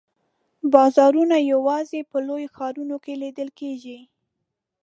بازارونه 0.73 1.37
یوازي 1.51 2.01
په 2.11 2.17
لویو 2.27 2.53
ښارونو 2.55 2.97
کې 3.03 3.13
لیده 3.21 3.45
کیږي. 3.59 3.99